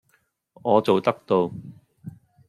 [0.63, 1.51] 我做得到!